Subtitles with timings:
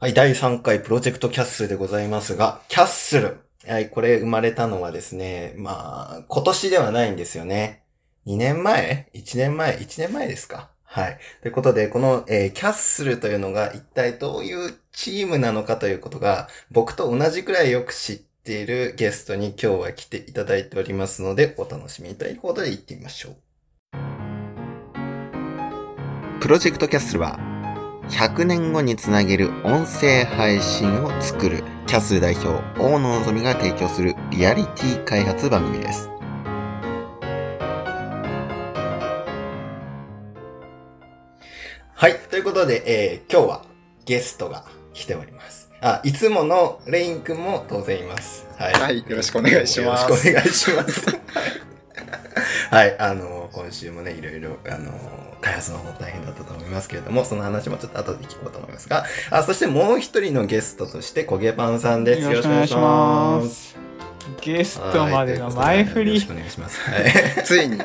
[0.00, 3.40] はい、第3回プロジェクトキャッスルでございますが、キャッスル。
[3.66, 7.82] はい、これ生まれたのはですね、まあ、今年ではないんですよね。
[8.24, 10.70] 2年前 ?1 年前 ?1 年前ですか？
[10.84, 11.18] はい。
[11.42, 23.36] ということで、この、えーキャッスルというのが一体どういうチームなのかということが、僕と同じくらいよく知っているゲストに今日は来ていただいておりますので、お楽しみということで行ってみましょう。
[26.40, 27.40] プロジェクトキャッスルは、
[28.10, 32.48] 100年後につなげる音声配信を作るキャッスル代表
[32.80, 36.10] 大野のぞみが提供するリアリティ開発番組です。
[41.94, 42.18] はい。
[42.30, 43.64] ということで、えー今日は
[44.06, 44.64] ゲストが
[44.94, 45.70] 来ております。
[45.80, 48.46] あ、いつものレインくんも当然います。
[48.56, 48.72] はい。
[48.72, 51.10] はいよろしくお願いしますよろしくお願いします。
[51.10, 51.20] はい。
[52.70, 52.98] はい。
[52.98, 54.92] あの、今週もね、いろいろ、あの、
[55.40, 62.22] 開発の方大変だったと思いますけれども、その話もちょっと後で聞こうと思いますが、あ、そしてもう一人のゲストとして、焦げパンさんです。
[62.22, 63.87] よろしくお願いします。
[64.36, 64.40] す。
[64.42, 66.32] ゲストまでの前振りよろしく。
[66.32, 66.80] お願いします。
[66.80, 67.04] はい。
[67.44, 67.78] ついに、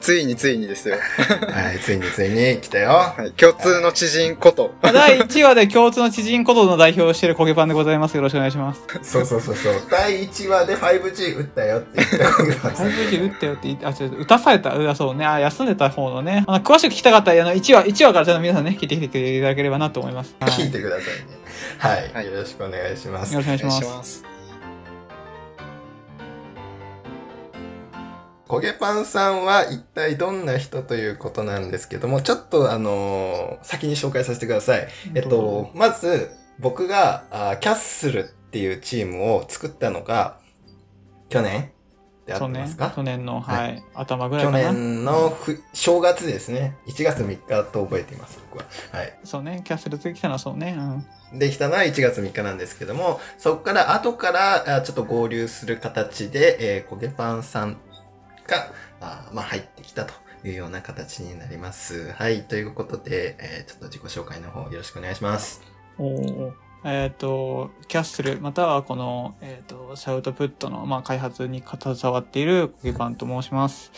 [0.00, 0.96] ついについにですよ。
[0.96, 2.90] はい、ついについに来たよ。
[2.90, 4.74] はい、共通の知人こと。
[4.82, 8.16] 第1話で共通の知人ことの代表をしているコゲパンでございます。
[8.16, 8.80] よろしくお願いします。
[9.02, 9.74] そうそうそうそう。
[9.90, 12.86] 第1話で 5G 打ったよって言った焦げパンさん。
[12.88, 14.90] 5G 打ったよって言って、あ、ちょっと打たされた。
[14.90, 15.26] あ、そうね。
[15.26, 16.44] あ、休んでた方のね。
[16.46, 20.34] あの詳しく聞きたかったら、あの、1話、1話からちょっと皆さんね、聞いてきていただければなと思います。
[20.40, 21.40] はい聞いてくださいね。
[21.78, 22.10] はい。
[22.12, 23.40] はいよろしくお願いしますよ。
[23.40, 24.29] ろしくお願いします。
[28.50, 34.88] 焦げパンさんは一体どんな人ということなんですけども、ちょっとあのー先に紹介させてください。
[35.14, 40.40] えっと、まず、僕があキャッスルっていうチームを作ったのが、
[41.28, 41.70] 去年
[42.26, 42.90] であってますか？
[42.90, 44.72] 去年の、ははいい、頭ぐらい去かな。
[44.72, 46.76] 年のふ正月ですね。
[46.88, 48.64] 1月3日と覚えています、僕は。
[48.90, 49.16] はい。
[49.22, 49.62] そうね。
[49.64, 50.74] キャッスルできたのはそうね。
[51.32, 51.38] うん。
[51.38, 57.76] できたのは1月3日なんですけども、そこから後からあちょっと合流する形で、えー、焦げパンさん
[58.50, 60.12] が、あまあ、入ってきたと
[60.44, 62.12] いうような形になります。
[62.12, 62.42] はい。
[62.42, 65.62] ということで、えーちょっと自己紹介の方よろしくお願いします。
[65.98, 66.52] お
[66.82, 73.92] えっ、と、キャッスル、またはこの、えっ、と、シャウトプットの、まあ、開発に携わっているコケパンと申します。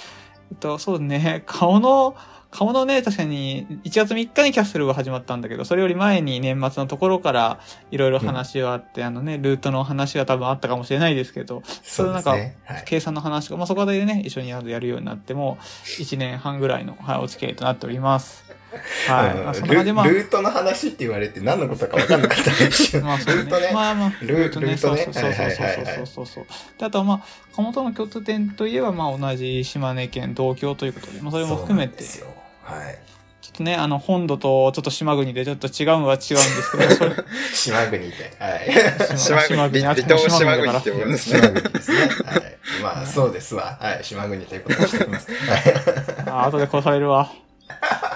[0.50, 2.16] えっと、そうね、顔の、
[2.52, 12.58] 顔のね、確かに、1月3日にキャッスルが始まったんだけど、それより前に年末のところから、いろいろ話があって、あのね、ルートの話が多分あったかもしれないですけど、それなんかね。
[12.64, 12.82] はい。
[12.84, 15.56] 計算の話とか、まあ、そこでね、一緒にやるようになっても、
[15.98, 18.44] 1 年半ぐらいの、はい、お付き合いとなっております。
[19.08, 19.34] はい。
[19.34, 23.00] まあ、うんそんな感じで、まあ、ルルートの話って言われて何のことか分かんなかったんですよ。
[23.04, 23.70] まあそうねルートね。
[23.72, 26.46] まあまあ、ルルートねそうそうそうそうそうそう。
[26.78, 27.20] で、あとはまあ、
[27.56, 32.41] 鴨との共通点といえば、まあ同じ島根県同郷ということで、まあそれも含めて、そうですよ。
[32.62, 33.12] はい。
[33.52, 37.14] っとね、あの、本土とちょっと島国でちょっと違うのは違うんですけど、 それ、
[37.54, 38.36] 島国で。
[38.38, 39.18] はい。
[39.18, 41.60] 島国、離あ島島国って呼ぶんです島ね。
[41.60, 41.98] 国ですね。
[41.98, 42.58] はい。
[42.82, 43.78] まあ、そうですわ。
[43.80, 44.04] はい。
[44.04, 45.30] 島国ということにしておきます。
[45.30, 45.74] はい。
[46.26, 47.30] あ後で殺されるわ。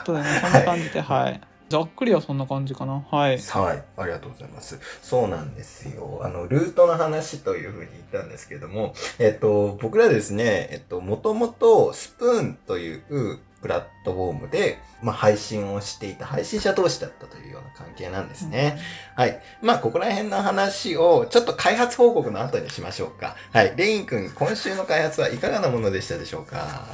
[0.05, 1.41] そうだね、そんな感じで、はい。
[1.69, 3.05] ざっくりはそんな感じかな。
[3.11, 3.39] はい。
[3.39, 3.83] はい。
[3.97, 4.79] ありがとうございます。
[5.03, 6.21] そうなんですよ。
[6.23, 18.79] あの、ルートの話というふうに言ったんですけども、えっと、僕らですね、えっと、もともとスプーンというプラットフォームで、まあ、配信をしていた配信者同士だったというような関係なんですね。
[19.15, 19.41] はい。
[19.63, 23.37] まあ、ここら辺の話を、ちょっと開発報告の後にしましょうか。
[23.53, 23.75] はい。
[23.77, 26.85] レイン君、今週の開発はいかがなものでしたでしょうか？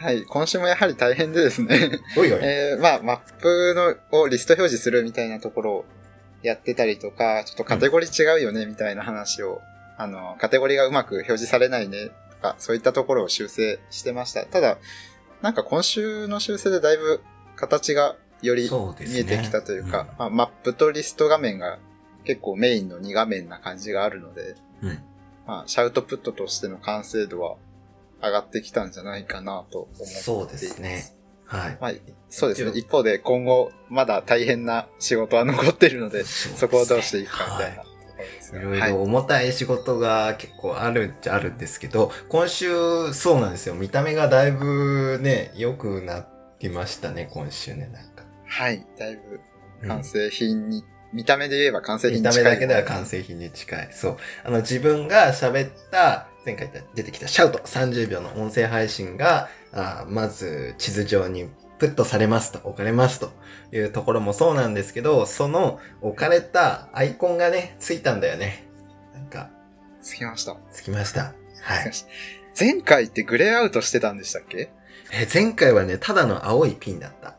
[0.00, 2.00] はい、今週もやはり大変でですね。
[2.16, 2.38] おいおい。
[2.44, 3.74] えー、まあ、マップ
[4.12, 5.84] のをリスト表示するみたいなところを
[6.42, 9.60] やってたりとか、ちょっとカテゴリー違うよね、みたいな話を、
[9.96, 14.44] あの、カテゴリーがうまく表示されないね、とか、そういったところを修正してました。
[14.44, 14.78] ただ、
[15.42, 17.22] なんか今週の修正でだいぶ
[17.56, 21.78] 形がより見えてきたというか、うんまあ、マップとリスト画面が
[22.24, 24.98] 結構メインの2画面な感じがあるので、うん。
[25.46, 27.56] まあ、シャウトプットとしての完成度は
[28.22, 30.24] 上がってきたんじゃないかなと思っています。
[30.24, 31.14] そうですね。
[31.46, 31.78] はい。
[31.80, 31.92] まあ、
[32.28, 32.72] そうですね。
[32.78, 37.84] 一方で今後まだ大変な仕事は残ってるので、そこをどうしていくかみたいな
[38.52, 43.74] ですがいろいはいろ重たい仕事が結構あるっちゃあるんですけど、今週そうなんですよ。
[43.74, 46.26] 見た目がだいぶね、良くなっ
[46.58, 48.24] てましたね、今週ね、なんか。
[48.46, 48.86] はい。
[48.98, 49.40] だいぶ
[49.82, 52.44] うん完成品に、見た目で言えば完成品見に近い。
[52.44, 53.88] た目だけでは完成品に近い。
[53.92, 54.16] そう。
[54.44, 63.30] あの、自分が喋った、前回出てきたシャウト30秒の音声配信が、あーまず地図上にプットされますと、置かれますと
[63.72, 68.68] いうところもそうなんですけど、その置かれたアイコンがね、ついたんだよね。
[69.14, 69.50] なんか、
[70.02, 70.56] つきました。
[70.72, 71.34] つきました。
[71.62, 71.92] はい。
[72.58, 74.70] 前回ってグレーアウトしてたんでしたっけ？
[75.12, 77.36] え、前回はね、ただの青いピンだった。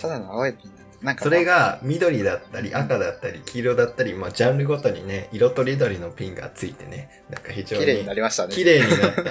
[0.00, 1.04] ただの青いピンだった。
[1.04, 8.54] なんか、それが緑だったり赤だったり黄色だったり、まあジャンルごとにね、色とりどりのピンがついてね、なんか非常に綺麗になりましたね。
[8.54, 9.20] 綺麗になった。
[9.20, 9.28] うん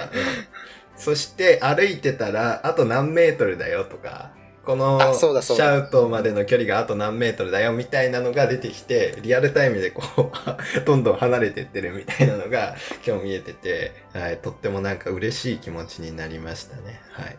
[0.94, 4.34] そして歩いてたらあと何メートルだよとか、
[4.64, 10.32] このあシそうだそうだャウトまでの距離があと何メートルだよみたいなのが出てきて、リアルタイムでこう、
[10.86, 12.76] どんどん離れてってるみたいなのが
[13.06, 17.00] 今日見えてて、はい、とってもなんか嬉しい気持ちになりましたね。
[17.10, 17.38] はい。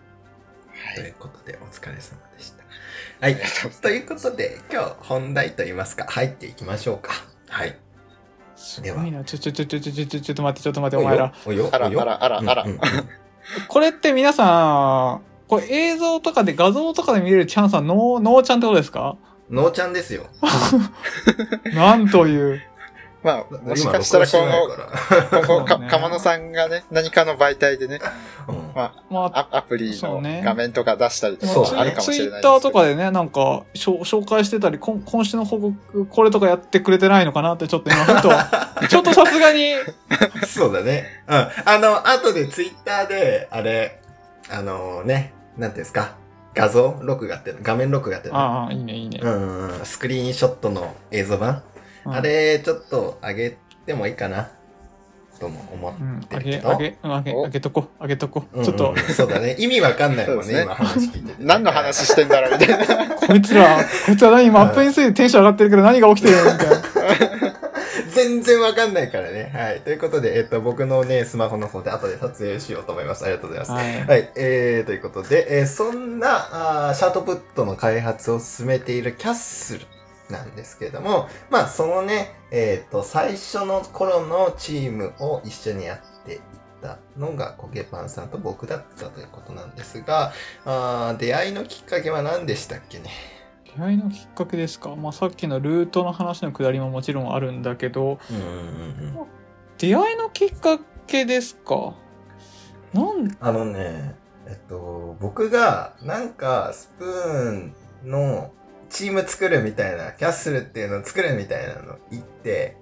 [0.96, 2.64] ということで、お疲れ様でした。
[3.22, 3.38] はい。
[3.82, 7.14] ということで、今日本題といいますか、入っていきましょうか。
[7.48, 7.78] はい。
[8.58, 9.24] すごいな。
[9.24, 11.26] ちょ、ちょ、ちょ、ちょ、ちょ、ちょ、ちょ、ちょっと待って、ちょっと待って、お前ら。
[11.26, 12.66] あらあらあらあら
[13.68, 19.18] これって皆さん、これ映像とかで画像とかで見れるチャンスはノー、ノーちゃんってことですか？
[19.50, 20.26] のーちゃんですよ。
[21.76, 22.62] なんという。
[23.24, 28.02] まあ、もしかしたら今後、後、今後、かそうね鴨野さんがね、何かの媒体でね、
[28.50, 32.60] うんままあ、あ、アアプリの画面とか出したりとそうかあるかもしツイッれないですけど。
[32.60, 38.30] ターとかでね、なんか、しょ紹介してたり、今今週の報告、これとかやってくれてないのかなって、ちょっと今、ふと、
[38.90, 39.74] ちょっとさすがに、
[40.46, 41.06] そうだね。
[41.28, 41.36] うん。
[41.36, 44.02] あの、後でツイッターで、あれ、
[44.50, 46.16] あのね、なんていうんですか、
[46.54, 49.20] 画像録画って、画面録画ってああ、いいね、いいね。
[49.22, 51.62] うんうん、スクリーンショットの映像版、
[52.06, 54.50] うんあれ、ちょっと上げてもいいかな、
[55.40, 56.72] とも思っうん、あげ、てるけど。
[56.72, 57.46] あげ、うんあげ、お？
[57.46, 58.46] あげとこ、あげとこ。
[58.54, 59.56] うんうんちょっと、そうだね。
[59.60, 61.36] 意味わかんないもんね、ね今話聞いてて。
[61.40, 63.16] 何の話してんだろうみたいな。
[63.16, 67.43] こいつら、こいつら何マップについてテンション上がってるけど何が起きてるのみたいな。
[68.14, 69.52] 全然わかんないからね。
[69.54, 69.82] はい。
[69.82, 73.26] ということで、えっと、僕のね、スマホの方で後で撮影しようと思います。
[73.26, 73.72] ありがとうございます。
[73.72, 74.08] はい。
[74.08, 79.86] はい、えー、ということで、えーそんなあーシャートプットの開発を進めているキャッスル
[80.30, 86.40] なんですけれども、まあ、そのね、えっ、と、最初の頃のチームを一緒にやっていっ
[86.82, 90.34] たのが、コゲパンさんと僕だったということなんですが、
[90.66, 93.33] あー出会いのきっかけは何でしたっけね？
[93.76, 94.96] 出会いのきっかけですか？
[94.96, 98.20] まあ、さっきのルートの話のくだりももちろんあるんだけど。
[99.78, 101.96] 出会いのきっかけですか？
[102.94, 104.16] なん、あのね、
[104.48, 107.76] えっと、僕がなんかスプーン
[108.06, 108.52] の
[108.90, 112.78] チーム作るみたいな、キャッスルっていうのを作るみたいなの言って、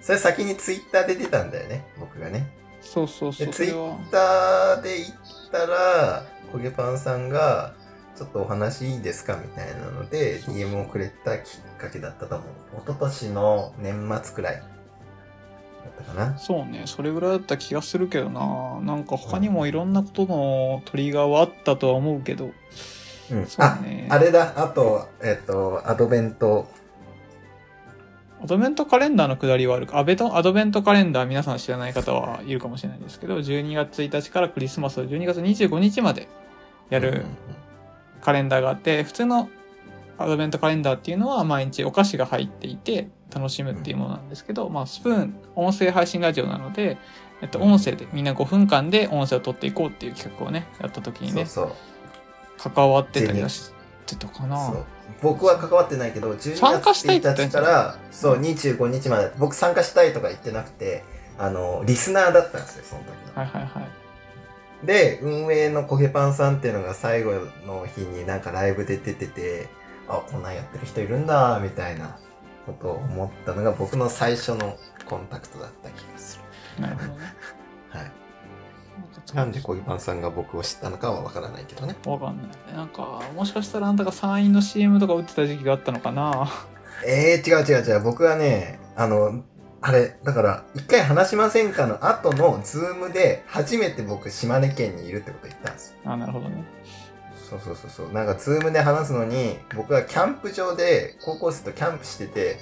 [0.00, 2.50] それ先にツイッターで出たんだよね、僕がね。
[2.80, 3.46] そうそうそう。
[3.46, 5.10] で、ツイッターで言っ
[5.52, 7.74] たら、コゲパンさんが、
[8.16, 12.48] ちょっとお話いいですかみたいなので、DM をくれたきっかけだったと思う。
[12.82, 14.66] 一昨年の年末くらいだっ
[15.96, 16.38] たかな。
[16.38, 18.80] そうね、それぐらいだった気がするけどな。
[18.82, 22.52] なんか他にもいろんなことのトリガーはあったとは思うけど。
[23.32, 23.46] うん。
[23.46, 24.06] そうあ、ね。
[24.08, 26.68] あれだ、あと、えっと、アドベント
[28.42, 29.98] アドベントカレンダーのくだりはあるか。
[29.98, 36.28] アベトアドベントカレンダー皆さん知らない方はいるかもしれないですけど、12月1日からクリスマスを12月25日まで
[36.90, 37.12] やるう
[37.60, 37.63] ん
[38.24, 39.50] カレンダーがあって、普通の
[40.16, 46.98] アドベントカレンダーっていうのは毎日お菓子が入っていて楽しむっていうものなんですけど、まあスプーン、音声配信ラジオなので、
[47.42, 51.72] えっと、うん音声でみんな5分間で音声を取っていこうっていう企画をね、やった時にね、そう
[52.58, 53.72] 関わってたりはし
[54.06, 54.46] てたか。
[54.46, 54.72] な
[55.20, 61.04] 僕は関わってないけど、12参加し月1たいって言ったんじゃない日から、そう、25日まで、僕参加したいとか言ってなくて、
[61.38, 63.42] あの、リスナーだったんですよ、その時の。
[63.42, 64.03] はいはいはい。
[64.84, 67.32] で、運営のコゲパンさんっていうのが最後
[67.66, 69.68] の日になんかライブで出てて、
[70.08, 72.18] あ、こんなんやってる人いるんだ、みたいな
[72.66, 74.76] ことを思ったのが僕の最初の
[75.06, 76.40] コンタクトだった気がす
[76.76, 76.82] る。
[76.82, 77.14] なるほどね。
[77.90, 78.12] はい。
[79.34, 81.96] なんでコゲパンさんが僕を知ったのかはわからないけどね。
[82.06, 82.76] わかんない。
[82.76, 86.48] なんか、もしかしたらあんたが山陰の CM とか打ってた時期があったのかな
[87.06, 88.02] えー、違う違う違う。
[88.02, 89.42] 僕はね、あの、
[89.86, 96.10] あれ、だから、一回話しませんかの後のズームで初めて僕島根県にいるってこと言ったんですよ。
[96.10, 96.64] あ、なるほどね。
[97.50, 98.12] そうそうそうそう。
[98.14, 102.60] なんかズームで話すのに、僕はキャンプ場で高校生とキャンプしてて、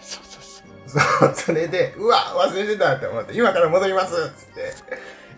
[0.00, 1.00] そうそうそう。
[1.20, 4.72] そう、それで、うわ忘れてたって思って、今から戻りますっつって、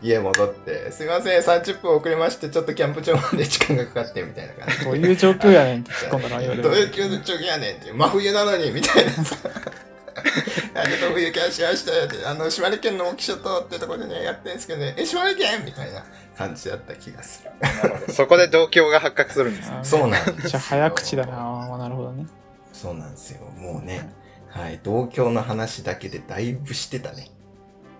[0.01, 4.85] 家戻って、すいません、30分遅れまして、ちょっとキャンプ場まで時間がかかって、みたいな感じで。
[4.85, 6.93] どういう状況やねんって突っ込んだら言われどういうる。
[7.25, 9.37] 状況やねんって、真冬なのに、みたいなさ。
[10.85, 15.65] あちょっと冬キャンしましたよって、あの、島根県の沖諸島ってとこでね、やってんですけどね、え、島根県？
[15.65, 16.05] みたいな
[16.37, 17.51] 感じだった気がする。
[18.13, 19.77] そこで同郷が発覚するんですね。
[19.81, 22.27] あそうなんめっちゃ早口だなあなるほどね。
[22.73, 23.41] そうなんですよ。
[23.57, 24.11] もうね、
[24.49, 27.31] はい、同郷の話だけでだいぶしてたね。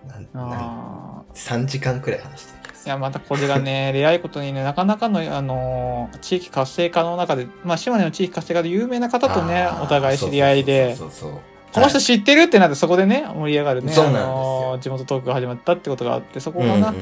[0.07, 1.33] なんああ。
[1.33, 11.39] 3時間くらい話してる気がすいや、またこれがね、 レアいことにね、なかなかの、あのー地域活性化の中で、まあ、島根の地域活性化で有名な方とねお互い知り合いで、そうそうそう
[11.75, 13.91] この人知ってるってなってそこでね、盛り上がるね。
[13.91, 16.93] そうなんですよあのー地元トークが始まったってことがあって、そこがな、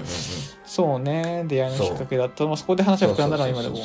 [0.66, 2.46] そうね、出会いのきっかけだった。
[2.46, 3.78] まあそこで話が膨らんだのは今でも。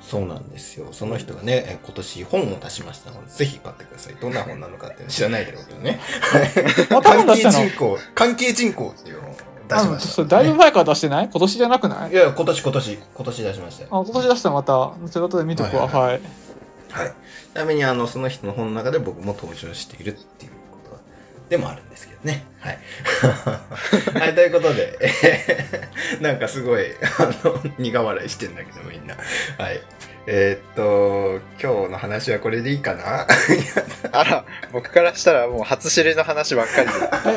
[0.00, 0.88] そうなんですよ。
[0.92, 4.14] その人がね、え今年本を出しましたので、ぜひ買ってください。
[4.20, 6.00] どんな本なのかって知らないだろうけどね。
[6.90, 9.32] また本出したの関係人口、関係人口っていうのを
[9.68, 11.28] 出しました、そうだいぶ前から出してない？
[11.30, 12.12] 今年じゃなくない？
[12.12, 13.88] いや、今年今年、今年出しましたよ。
[13.92, 15.86] あ、今年出したらまた、後ほどで見とくわ。
[15.86, 16.12] はいはい。
[16.12, 16.20] はい。
[16.90, 17.12] はい
[17.52, 21.00] ちなみに、あの、その人の本の中で僕も登場しているっていうこと
[21.48, 22.44] でもあるんですけどね。
[22.60, 22.78] はい。
[24.18, 25.88] はい、ということで、え
[26.22, 26.86] なんかすごい、
[27.18, 29.16] あの、苦笑いしてんだけど、みんな。
[29.58, 29.80] はい。
[30.26, 33.26] えーっと、今日の話はこれでいいかな？
[34.12, 36.92] あら、僕からしたらもう初知りの話ばっかりで。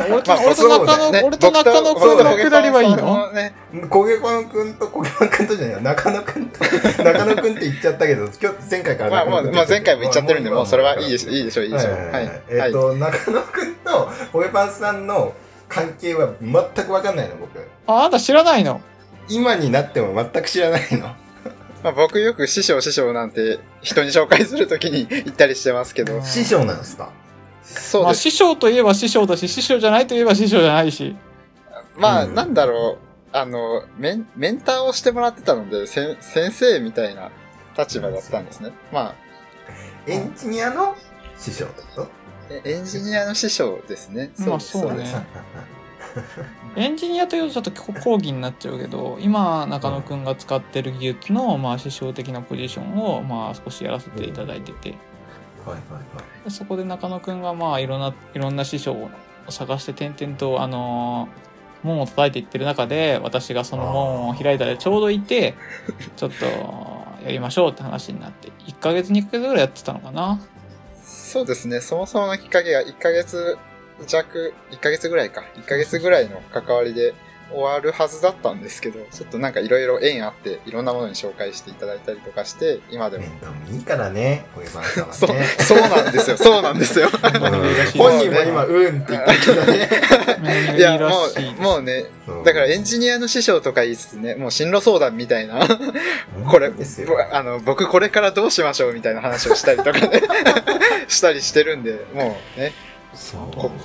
[0.10, 3.32] え俺と、まあ俺と中野、ね俺と中野くんのくだりはいいの？
[3.32, 3.54] ね、
[3.90, 6.60] 焦げパンくんと焦げパンくんとじゃないよ中野くんと、
[7.04, 11.94] 中野くんって言っちゃったけど、今日、前回からまあまあ、まあ前回も言っちゃってるんで、もうそれはいいでししょ、いいでしょう、いいでしょう。
[11.94, 12.30] ははいい。
[12.50, 12.72] えっ、はい。
[12.74, 15.34] と、中野くんと焦げパンさんの
[15.70, 17.60] 関係は全くわかんないの、僕。
[17.88, 18.82] あ、あなた知らないの
[19.30, 21.16] 今になっても全く知らないの。
[21.84, 27.04] まあ僕よく師匠師匠なんて人に紹介するときに言ったりしてますけど、師匠なんですか？
[27.06, 27.14] まあ、
[27.64, 28.22] そうです。
[28.22, 31.16] 師匠といえば師匠だし、師匠じゃないといえば師匠じゃないし。
[31.98, 32.36] まあ、うん。
[32.36, 32.98] なんだろ
[33.34, 36.18] う、あの、メン、メンターをしてもらってたので、先
[36.52, 37.32] 生みたいな
[37.78, 38.72] 立場だったんですね。
[38.92, 39.14] ま
[40.08, 40.96] エンジニアの
[41.38, 42.08] 師匠ってこ
[42.50, 42.60] と？
[42.66, 44.32] エンジニアの師匠ですね。
[44.40, 44.72] まあです。
[44.72, 44.98] そうね。
[44.98, 45.16] で す
[46.76, 56.00] エンジニアというとちょっと講義になっちゃうけど、今、中野くんが使ってる技術の、まあ、師匠的なポジションを、まあ、少しやらせていただいてて、はいはいは
[56.42, 56.44] い。
[56.46, 59.10] でそこで中野くんが、まあ、いろんな、いろんな師匠を
[59.50, 61.54] 探して点々と、あのー
[61.84, 65.54] 門を叩いていってる中で、私がその門を開いたでちょうどいて、
[66.16, 66.46] ちょっと、
[67.24, 70.40] やりましょうって話になって、1ヶ月、2ヶ月ぐらいやってたのかな。
[71.04, 71.82] そうですね。
[71.82, 73.58] そもそものきっかけが1ヶ月
[74.06, 75.44] 弱、1ヶ月ぐらいか。
[75.56, 77.14] 1ヶ月ぐらいの関わりで
[77.54, 83.26] 終わるはずだったんですけど、ちょっとなんかいろいろ縁あって、いろんなものに紹介していただいたりとかして、今でも。
[83.72, 86.38] いいからね、焦げパンさんはそうね。、そうなんですよ。
[86.38, 87.10] そうなんですよ。
[87.12, 87.22] うん
[88.00, 89.90] 本人も今、うんって言ったけどね。
[90.42, 91.26] めいや、らも
[91.60, 92.06] う、もうね、
[92.44, 95.68] だからエンジニアの師匠とか言いつつね、もう進路相談みたいな、
[96.50, 100.22] これ、ですよぼあの、僕これからどうしましょうみたいな話をしたりとかね、
[101.08, 102.74] したりしてるんで、もうね、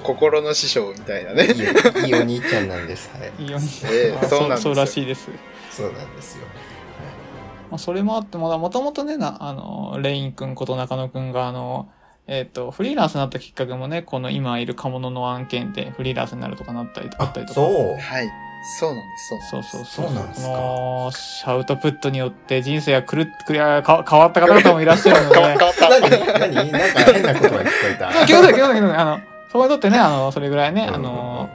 [0.02, 1.44] 心の師匠みたいなね。
[1.47, 3.11] いいいいお兄ちゃんなんです。
[3.11, 3.32] はい。
[3.42, 3.66] いいよね。
[3.90, 5.28] ええあそうなんですよそうらしいです。
[5.70, 6.47] そうなんですよ。
[7.70, 11.90] まあ、それもあって、まだもともとね、な、あの、レイン君こと中野君が、あの、
[12.26, 17.61] えっ、と、フリーランスになったきっかけもね、この今いる鴨物の案件でフリーランスになるとかなったりあったりとか。
[17.61, 17.97] そう。
[17.99, 18.30] はい。
[18.62, 19.50] そうなんです、そうなんです。
[19.50, 20.07] そうそうそう。
[20.07, 25.35] そうなんですかこの、シャウトプットによって人生が狂ってくりゃ、か変わった方々もいらっしゃるので。
[25.35, 26.38] 変わ変わった。
[26.38, 28.27] 何何なんか変なことが聞こえた。
[28.27, 31.50] 気をつけて、気をつけて、あの、そこにとってね、あの、それぐらいね、うんあの、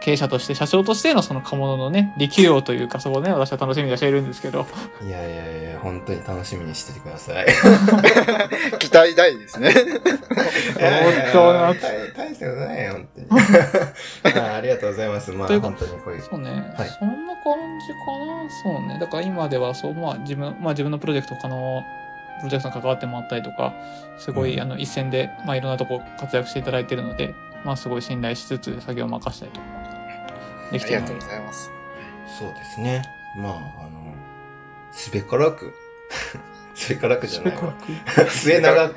[0.00, 4.66] 経営者として、社長としてのその鴨物のね、力量というか、そこをね、私は楽しみにしているんですけど。
[5.06, 7.46] いやいやいや、本当に楽しみにしててください。
[8.80, 9.72] 期待大ですね。
[9.72, 9.82] 本
[11.32, 11.74] 当な大
[12.16, 14.40] 大したことないよ、本当に。
[14.40, 15.32] あ ありがとうございます。
[15.32, 16.22] まあ、本当にこういう。
[16.22, 18.50] そうね、はいそんな感じかな？
[18.62, 18.98] そうね。
[18.98, 21.82] だから今では、そう、まあ自分、まあ自分のプロジェクト他の
[22.40, 23.74] プロジェクトに関わってもらったりとか、
[24.18, 29.79] すごい、うんあの、一線で、まあいろんなとこ活躍していただいているので、まあすごい信頼しつつ作業を任せたりとか、
[30.72, 31.26] できてありがとうご。
[31.26, 31.70] ざいます。
[32.38, 33.02] そうですね。
[33.36, 34.14] まあ、あの、
[34.92, 35.74] すべからく。
[36.74, 37.74] すべからくじゃないわ。
[38.28, 38.94] 末長く。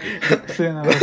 [0.48, 0.94] 末永く。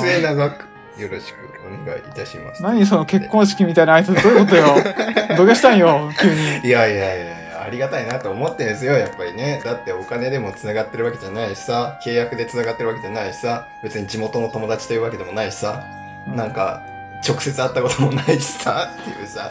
[0.00, 0.64] 末長く。
[0.98, 2.62] よろしくお願いいたします。
[2.62, 4.76] 何その結婚式みたいな挨拶どういうことよ
[5.36, 6.68] 土下したんよ、急に。
[6.68, 9.60] いやいやいやいや、ありがたいなと思ってんですよ、やっぱりね。
[9.64, 15.82] だってお金でも繋がってるわけじゃないしさ、契約で繋がってるわけじゃないしさ、別に地元の友達というわけでもないしさ、
[16.28, 16.80] なんか、
[17.26, 19.50] 直接会ったこともないしさ、っていうさ、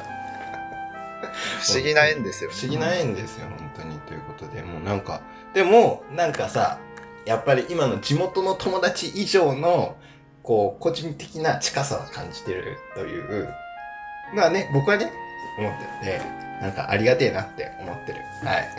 [1.62, 2.50] 不思議な縁ですよ。
[2.52, 4.00] 不思議な縁ですよ、本当に。
[4.02, 5.22] ということで、もうなんか、
[5.54, 6.80] でも、なんかさ、
[7.26, 9.96] やっぱり今の地元の友達以上の、
[10.44, 13.54] こう、個人的な近さを感じてるという、
[14.34, 15.12] まあね、僕はね、
[15.58, 16.22] 思ってるんで、
[16.62, 18.20] なんかありがてえなって思ってる。
[18.44, 18.70] はい。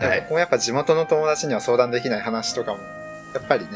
[0.06, 0.20] はい。
[0.22, 2.78] 僕もやっぱ地元の友達には相談できない話とかも、
[3.34, 3.70] やっぱりね、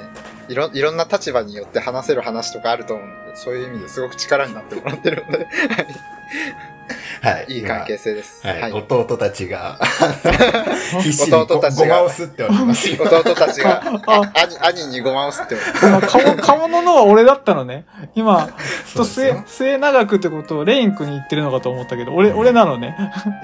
[0.48, 5.46] いろ、いろんな立場によって話せる話とかあると思うので、そういう意味ですごく力になってもらってるので、
[7.22, 7.54] はい。
[7.54, 8.46] いい関係性です。
[8.46, 8.72] はい、はい。
[8.72, 9.78] 弟たちが、
[11.02, 12.96] 必死にご弟たちがごまをすっておりますよ。
[13.04, 14.30] 弟たちが、 あ、
[14.60, 15.86] 兄、兄にごまをすっております。
[15.86, 17.86] あかも、かもののは俺だったのね。
[18.14, 18.50] 今、
[18.94, 22.94] と末末長くってことをレイン君に言ってるのかと思ったけど、俺、俺なのね。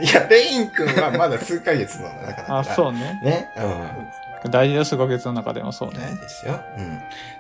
[0.03, 2.59] いや、レイン君はまだ数ヶ月の中だから。
[2.59, 3.21] あ、そうね。
[3.25, 3.51] ね。
[3.57, 4.30] うん。
[4.49, 6.21] 大事です、5月の中でもそう大ね事。
[6.23, 6.61] ですよ。
[6.79, 6.99] うん。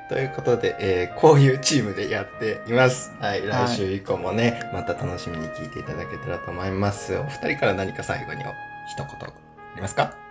[0.08, 3.12] ということで、えーこういうチームでやっています。
[3.20, 3.46] はい。
[3.46, 7.16] 来週以降もね、また楽しみに聞いていただけたらと思います。
[7.16, 8.48] お二人から何か最後にお
[8.88, 9.26] 一言あ
[9.76, 10.14] りますか？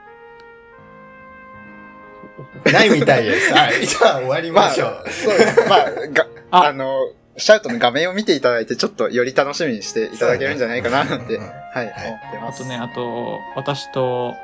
[2.72, 3.54] ないみたいです。
[3.54, 3.82] はい。
[3.86, 5.04] じゃあ終わりましょう。
[5.10, 5.62] そうです。
[5.68, 12.62] まあ、が、 ああの、シャウトの画面を見ていただいて、ちょっとより楽しみにしていただけるんじゃないかな、なんて、うんうんはい、はい思ってます。
[12.62, 14.36] あとね、あと、私と、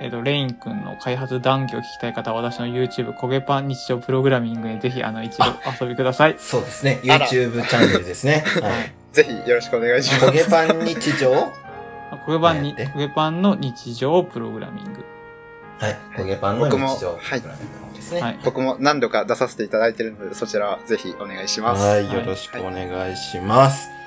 [0.00, 5.44] えっ、と、レイン君の開発談義を聞きたい方は、私の YouTube、焦げパン日常プログラミングにぜひ、あの、一度
[5.80, 6.36] 遊びください。
[6.38, 7.00] そうですね。
[7.02, 8.44] YouTube チャンネルですね。
[8.60, 8.92] はい。
[9.12, 10.26] ぜひよろしくお願いします。
[10.26, 11.52] 焦げパン日常？
[12.26, 15.04] 焦げパンに、焦げパンの日常プログラミング。
[15.78, 15.96] はい。
[16.16, 17.82] 焦げパンの僕も日常はいプログラミング
[18.12, 18.20] ね。
[18.20, 18.38] はい。
[18.44, 21.82] 僕も何度か出させていただいているので、そちらはぜひお願いします。
[21.84, 23.88] はい、よろしくお願いします。
[23.88, 24.01] はい。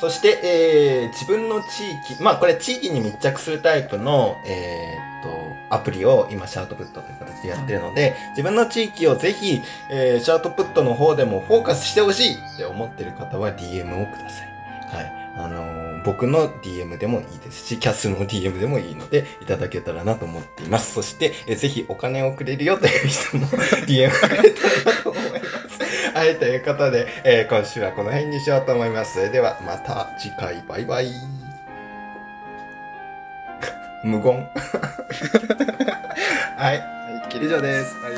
[0.00, 14.48] そして、えー、自分の地域、まあこれ地域に密着するタイプの、えーっと、アプリを今シャウトプットという形でやってるので、自分の地域をぜひ、えー、シャウトプットの方でもフォーカスしてほしいって思ってる方は DM をください。
[14.96, 15.24] はい。
[15.36, 20.92] あのー僕の DM でもいいですし、キャスの DM でもいいので、いただけたらなと思っています。
[20.92, 23.46] そして、えーぜひお金をくれるよという人も
[23.88, 25.13] DM くれたらなと。
[26.24, 29.12] はい、ということで、えー今週はこの辺にしようと思います。
[29.12, 31.12] それではまた次回、バイバイ。
[34.02, 34.32] 無言。
[36.56, 36.80] はい、はい
[37.42, 37.94] 以上です。
[37.98, 38.14] はい